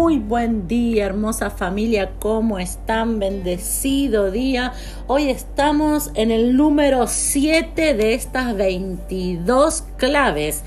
[0.00, 2.12] Muy buen día, hermosa familia.
[2.20, 3.18] ¿Cómo están?
[3.18, 4.72] Bendecido día.
[5.08, 10.62] Hoy estamos en el número 7 de estas 22 claves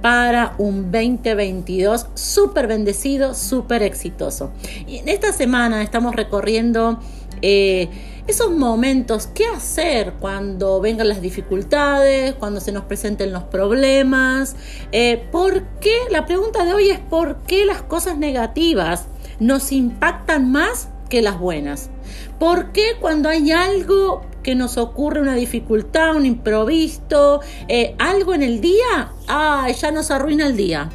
[0.00, 4.52] para un 2022 súper bendecido, súper exitoso.
[4.86, 7.00] Y en esta semana estamos recorriendo
[7.42, 7.88] eh,
[8.26, 14.56] esos momentos, qué hacer cuando vengan las dificultades, cuando se nos presenten los problemas.
[14.92, 15.96] Eh, ¿Por qué?
[16.10, 19.06] La pregunta de hoy es ¿por qué las cosas negativas
[19.38, 21.90] nos impactan más que las buenas?
[22.38, 28.42] ¿Por qué cuando hay algo que nos ocurre, una dificultad, un improviso, eh, algo en
[28.42, 30.90] el día, ah, ya nos arruina el día?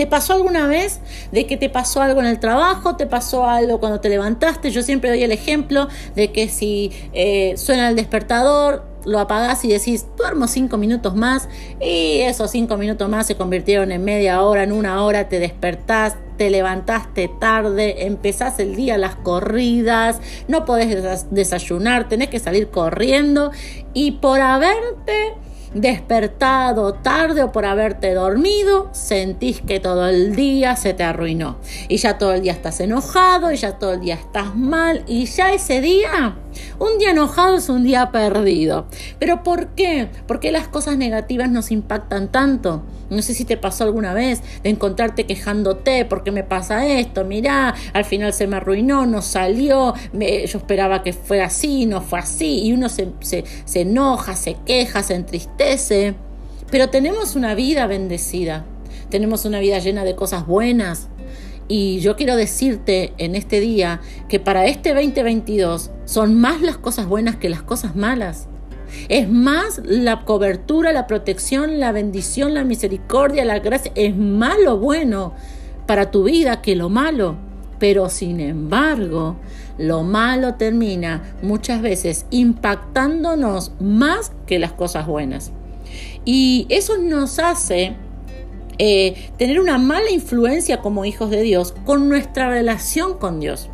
[0.00, 0.98] ¿Te pasó alguna vez
[1.30, 2.96] de que te pasó algo en el trabajo?
[2.96, 4.70] ¿Te pasó algo cuando te levantaste?
[4.70, 9.68] Yo siempre doy el ejemplo de que si eh, suena el despertador, lo apagás y
[9.68, 11.50] decís, duermo cinco minutos más
[11.82, 16.16] y esos cinco minutos más se convirtieron en media hora, en una hora, te despertás,
[16.38, 23.50] te levantaste tarde, empezás el día las corridas, no podés desayunar, tenés que salir corriendo
[23.92, 25.34] y por haberte
[25.74, 31.58] despertado tarde o por haberte dormido, sentís que todo el día se te arruinó.
[31.88, 35.26] Y ya todo el día estás enojado, y ya todo el día estás mal, y
[35.26, 36.36] ya ese día
[36.78, 38.86] un día enojado es un día perdido.
[39.18, 40.08] ¿Pero por qué?
[40.26, 42.82] ¿Por qué las cosas negativas nos impactan tanto?
[43.10, 47.24] No sé si te pasó alguna vez de encontrarte quejándote, porque me pasa esto?
[47.24, 52.20] Mirá, al final se me arruinó, no salió, yo esperaba que fuera así, no fue
[52.20, 56.14] así, y uno se, se enoja, se queja, se entristece.
[56.70, 58.64] Pero tenemos una vida bendecida,
[59.10, 61.08] tenemos una vida llena de cosas buenas,
[61.70, 67.06] y yo quiero decirte en este día que para este 2022 son más las cosas
[67.06, 68.48] buenas que las cosas malas.
[69.08, 73.92] Es más la cobertura, la protección, la bendición, la misericordia, la gracia.
[73.94, 75.32] Es más lo bueno
[75.86, 77.36] para tu vida que lo malo.
[77.78, 79.36] Pero sin embargo,
[79.78, 85.52] lo malo termina muchas veces impactándonos más que las cosas buenas.
[86.24, 87.94] Y eso nos hace
[88.82, 93.68] eh, tener una mala influencia como hijos de Dios con nuestra relación con Dios.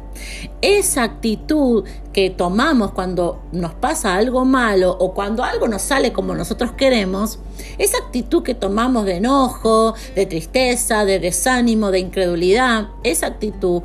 [0.62, 6.34] Esa actitud que tomamos cuando nos pasa algo malo o cuando algo nos sale como
[6.34, 7.38] nosotros queremos,
[7.78, 13.82] esa actitud que tomamos de enojo, de tristeza, de desánimo, de incredulidad, esa actitud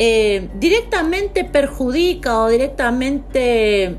[0.00, 3.98] eh, directamente perjudica o directamente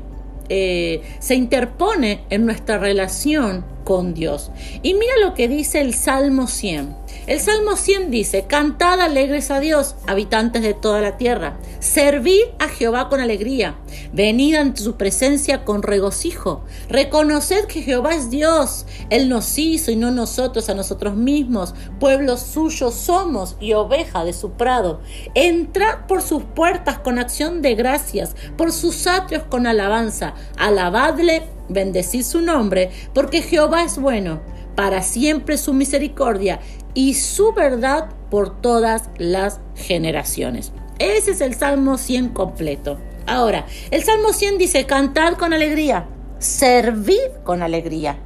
[0.50, 4.50] eh, se interpone en nuestra relación con Dios.
[4.82, 7.06] Y mira lo que dice el Salmo 100.
[7.28, 12.68] El Salmo 100 dice, Cantad alegres a Dios, habitantes de toda la tierra, servid a
[12.68, 13.76] Jehová con alegría,
[14.12, 19.96] venid ante su presencia con regocijo, reconoced que Jehová es Dios, Él nos hizo y
[19.96, 25.00] no nosotros a nosotros mismos, pueblo suyo somos y oveja de su prado.
[25.34, 32.22] Entrad por sus puertas con acción de gracias, por sus atrios con alabanza, alabadle, bendecid
[32.22, 34.40] su nombre, porque Jehová es bueno
[34.74, 36.60] para siempre su misericordia
[36.94, 40.72] y su verdad por todas las generaciones.
[40.98, 42.98] Ese es el Salmo 100 completo.
[43.26, 46.06] Ahora, el Salmo 100 dice, cantad con alegría,
[46.38, 48.18] servid con alegría,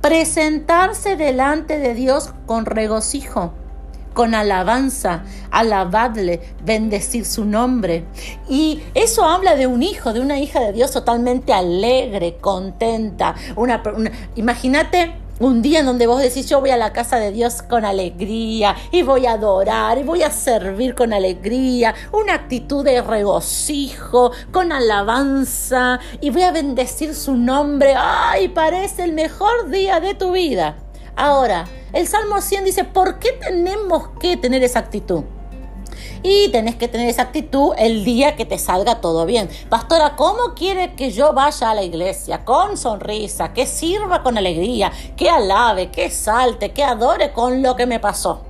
[0.00, 3.52] presentarse delante de Dios con regocijo,
[4.16, 8.06] con alabanza, alabadle, bendecir su nombre.
[8.48, 13.34] Y eso habla de un hijo, de una hija de Dios totalmente alegre, contenta.
[13.56, 17.30] Una, una imagínate un día en donde vos decís, yo voy a la casa de
[17.30, 22.82] Dios con alegría y voy a adorar y voy a servir con alegría, una actitud
[22.82, 27.94] de regocijo, con alabanza y voy a bendecir su nombre.
[27.98, 30.85] ¡Ay, parece el mejor día de tu vida!
[31.16, 35.24] Ahora, el Salmo 100 dice, ¿por qué tenemos que tener esa actitud?
[36.22, 39.48] Y tenés que tener esa actitud el día que te salga todo bien.
[39.70, 42.44] Pastora, ¿cómo quiere que yo vaya a la iglesia?
[42.44, 47.86] Con sonrisa, que sirva con alegría, que alabe, que salte, que adore con lo que
[47.86, 48.42] me pasó.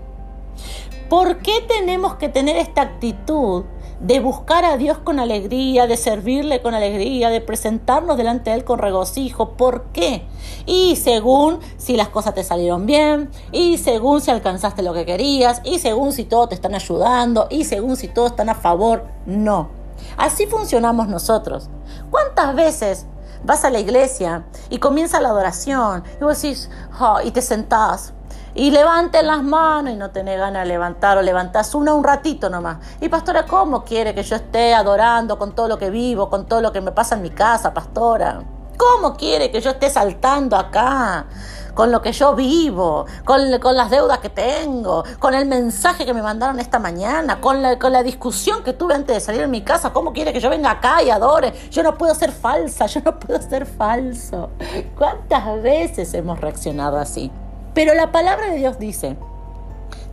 [1.09, 3.65] ¿Por qué tenemos que tener esta actitud
[4.01, 8.65] de buscar a Dios con alegría, de servirle con alegría, de presentarnos delante de Él
[8.65, 9.53] con regocijo.
[9.53, 10.27] ¿Por qué?
[10.67, 15.61] Y según si las cosas te salieron bien, y según si alcanzaste lo que querías,
[15.65, 19.71] y según si todos te están ayudando, y según si todos están a favor, no.
[20.17, 21.71] Así funcionamos nosotros.
[22.11, 23.07] ¿Cuántas veces
[23.45, 26.71] vas a la iglesia y comienza la adoración y vos decís,
[27.01, 28.13] oh", y te sentás
[28.57, 32.49] y levanten las manos y no tenés ganas de levantar o levantás una un ratito
[32.49, 32.79] nomás.
[33.03, 36.63] Y pastora, ¿cómo quiere que yo esté adorando con todo lo que vivo, con todo
[36.63, 38.43] lo que me pasa en mi casa, pastora?
[38.79, 41.27] ¿Cómo quiere que yo esté saltando acá?
[41.75, 46.23] con lo que yo vivo, con, las deudas que tengo, con el mensaje que me
[46.23, 49.61] mandaron esta mañana, con la, con la discusión que tuve antes de salir de mi
[49.61, 49.93] casa.
[49.93, 51.53] ¿Cómo quiere que yo venga acá y adore?
[51.71, 54.49] Yo no puedo ser falsa, yo no puedo ser falso.
[54.97, 57.31] ¿Cuántas veces hemos reaccionado así?
[57.77, 59.19] Pero la palabra de Dios dice,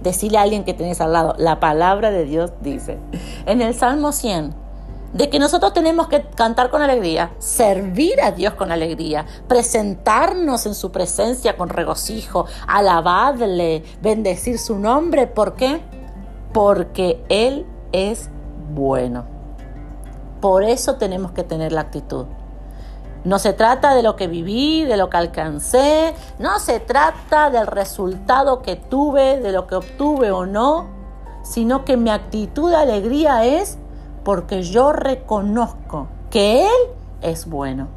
[0.02, 2.98] decirle a alguien que tenés al lado, la palabra de Dios dice,
[3.46, 4.54] en el Salmo 100,
[5.14, 10.76] de que nosotros tenemos que cantar con alegría, servir a Dios con alegría, presentarnos en
[10.76, 15.28] su presencia con regocijo, alabarle, bendecir su nombre.
[15.28, 15.80] ¿Por qué?
[16.52, 18.30] Porque Él es
[18.74, 19.24] bueno.
[20.42, 22.26] Por eso tenemos que tener la actitud.
[23.24, 27.68] No se trata de lo que viví, de lo que alcancé, no se trata del
[27.68, 30.88] resultado que tuve, de lo que obtuve o no,
[31.44, 33.78] sino que mi actitud de alegría es
[34.24, 36.92] porque yo reconozco que Él
[37.22, 37.88] es bueno.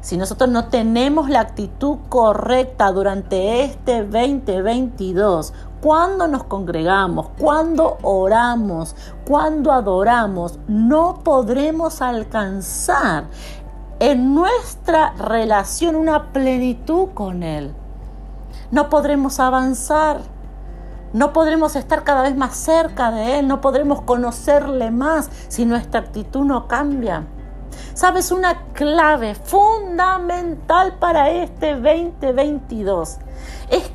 [0.00, 5.52] Si nosotros no tenemos la actitud correcta durante este 2022,
[5.82, 8.96] cuando nos congregamos, cuando oramos,
[9.26, 13.24] cuando adoramos, no podremos alcanzar
[14.00, 17.72] en nuestra relación una plenitud con Él.
[18.72, 20.20] No podremos avanzar
[21.12, 26.00] no podremos estar cada vez más cerca de Él, no podremos conocerle más si nuestra
[26.00, 27.24] actitud no cambia.
[27.94, 28.30] ¿Sabes?
[28.30, 33.29] Una clave fundamental para este 2022 es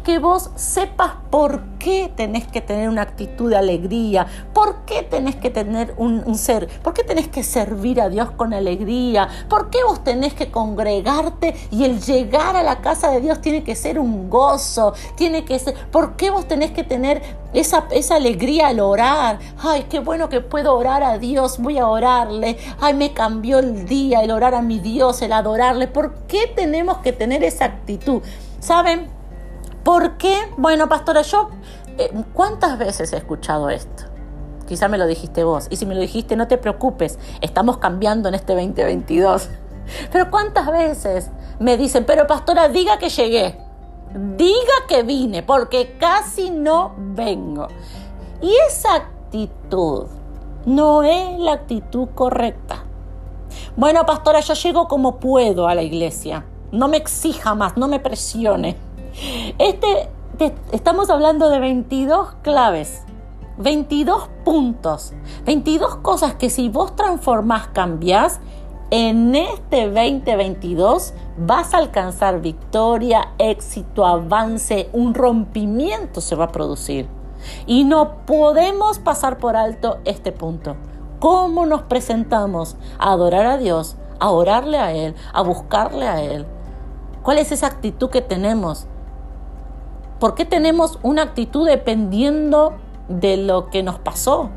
[0.06, 5.36] que vos sepas por qué tenés que tener una actitud de alegría, por qué tenés
[5.36, 9.84] que tener un, ser, por qué tenés que servir a Dios con alegría, por qué
[9.84, 13.98] vos tenés que congregarte y el llegar a la casa de Dios tiene que ser
[13.98, 17.24] un gozo, tiene que ser, por qué vos tenés que tener
[17.54, 21.88] esa, esa alegría al orar, ay, qué bueno que puedo orar a Dios, voy a
[21.88, 26.46] orarle, ay, me cambió el día el orar a mi Dios, el adorarle, ¿por qué
[26.56, 28.22] tenemos que tener esa actitud?
[28.60, 29.14] ¿Saben?
[29.86, 30.36] ¿Por qué?
[30.58, 31.52] Bueno, pastora, yo
[32.00, 34.06] eh, ¿cuántas veces he escuchado esto?
[34.68, 35.68] Quizá me lo dijiste vos.
[35.70, 39.48] Y si me lo dijiste, no te preocupes, estamos cambiando en este 2022.
[40.12, 41.30] Pero ¿cuántas veces
[41.60, 43.60] me dicen, pero pastora, diga que llegué?
[44.36, 47.68] Diga que vine, porque casi no vengo.
[48.42, 50.08] Y esa actitud
[50.66, 52.84] no es la actitud correcta.
[53.76, 56.44] Bueno, pastora, yo llego como puedo a la iglesia.
[56.72, 58.76] No me exija más, no me presione.
[59.57, 60.09] Este,
[60.73, 63.03] estamos hablando de 22 claves,
[63.57, 65.13] 22 puntos,
[65.45, 68.41] 22 cosas que si vos transformás, cambiás,
[68.91, 77.07] en este 2022 vas a alcanzar victoria, éxito, avance, un rompimiento se va a producir.
[77.65, 80.75] Y no podemos pasar por alto este punto.
[81.19, 86.45] ¿Cómo nos presentamos a adorar a Dios, a orarle a Él, a buscarle a Él?
[87.23, 88.88] ¿Cuál es esa actitud que tenemos?
[90.25, 92.74] ¿Por qué tenemos una actitud dependiendo
[93.07, 94.50] de lo que nos pasó?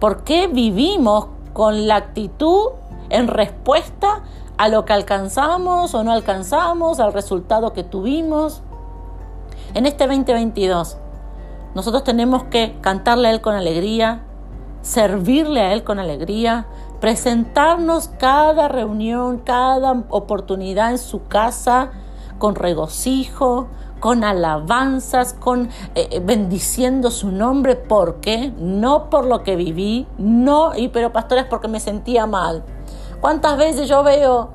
[0.00, 2.70] ¿Por qué vivimos con la actitud
[3.08, 4.24] en respuesta
[4.56, 8.62] a lo que alcanzamos o no alcanzamos, al resultado que tuvimos?
[9.74, 10.98] En este 2022,
[11.76, 14.24] nosotros tenemos que cantarle a Él con alegría,
[14.82, 16.66] servirle a Él con alegría,
[16.98, 21.92] presentarnos cada reunión, cada oportunidad en su casa
[22.40, 23.68] con regocijo,
[24.00, 27.76] con alabanzas, con eh, eh, bendiciendo su nombre.
[27.76, 28.52] ¿Por qué?
[28.58, 32.64] No por lo que viví, no, y pero pastores porque me sentía mal.
[33.20, 34.50] ¿Cuántas veces yo veo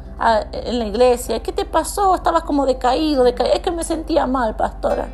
[0.52, 2.16] en la iglesia, ¿qué te pasó?
[2.16, 3.54] Estabas como decaído, decaído.
[3.54, 5.08] Es que me sentía mal, pastora.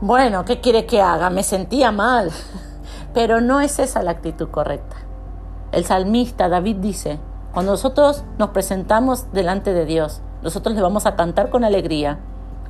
[0.00, 1.30] Bueno, ¿qué quiere que haga?
[1.30, 2.30] Me sentía mal.
[3.14, 4.96] Pero no es esa la actitud correcta.
[5.72, 7.18] El salmista David dice,
[7.52, 12.18] cuando nosotros nos presentamos delante de Dios, nosotros le vamos a cantar con alegría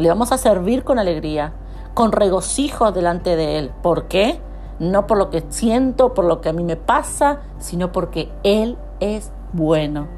[0.01, 1.53] le vamos a servir con alegría,
[1.95, 3.71] con regocijo delante de Él.
[3.83, 4.41] ¿Por qué?
[4.79, 8.79] No por lo que siento, por lo que a mí me pasa, sino porque Él
[9.01, 10.09] es bueno.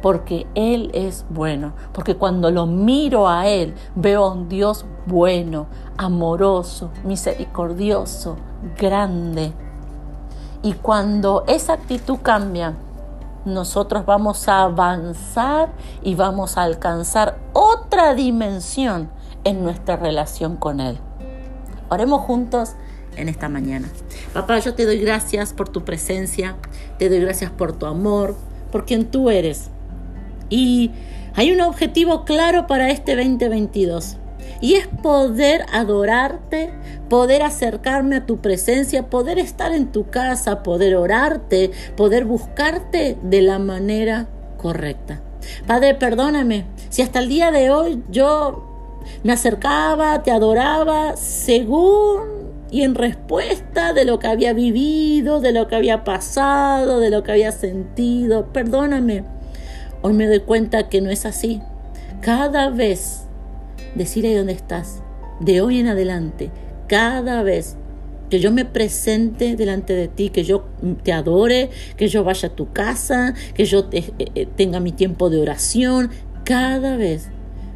[0.00, 1.74] Porque Él es bueno.
[1.92, 5.66] Porque cuando lo miro a Él, veo a un Dios bueno,
[5.98, 8.36] amoroso, misericordioso,
[8.78, 9.52] grande.
[10.62, 12.74] Y cuando esa actitud cambia,
[13.44, 15.70] nosotros vamos a avanzar
[16.02, 19.10] y vamos a alcanzar otra dimensión
[19.44, 20.98] en nuestra relación con Él.
[21.88, 22.72] Oremos juntos
[23.16, 23.88] en esta mañana.
[24.32, 26.56] Papá, yo te doy gracias por tu presencia,
[26.98, 28.36] te doy gracias por tu amor,
[28.70, 29.70] por quien tú eres.
[30.48, 30.92] Y
[31.34, 34.16] hay un objetivo claro para este 2022
[34.60, 36.70] y es poder adorarte,
[37.08, 43.42] poder acercarme a tu presencia, poder estar en tu casa, poder orarte, poder buscarte de
[43.42, 45.20] la manera correcta.
[45.66, 48.66] Padre, perdóname si hasta el día de hoy yo
[49.22, 52.40] me acercaba, te adoraba según
[52.70, 57.22] y en respuesta de lo que había vivido, de lo que había pasado, de lo
[57.22, 58.52] que había sentido.
[58.52, 59.24] Perdóname.
[60.02, 61.60] Hoy me doy cuenta que no es así.
[62.20, 63.19] Cada vez,
[63.94, 65.02] decirle dónde estás,
[65.40, 66.50] de hoy en adelante,
[66.86, 67.76] cada vez
[68.28, 70.64] que yo me presente delante de ti, que yo
[71.02, 75.30] te adore, que yo vaya a tu casa, que yo eh, eh, tenga mi tiempo
[75.30, 76.10] de oración,
[76.44, 77.28] cada vez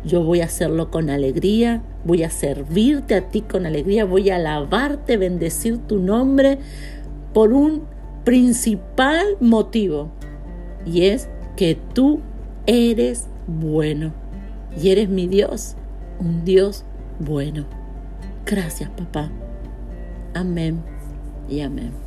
[0.04, 4.36] yo voy a hacerlo con alegría, voy a servirte a ti con alegría, voy a
[4.36, 6.58] alabarte, bendecir tu nombre
[7.32, 7.84] por un
[8.24, 10.12] principal motivo
[10.86, 12.20] y es que tú
[12.66, 14.12] eres bueno
[14.80, 15.76] y eres mi Dios,
[16.18, 16.84] un Dios
[17.18, 17.64] bueno.
[18.46, 19.30] Gracias papá.
[20.34, 20.82] Amén
[21.48, 22.03] y amén.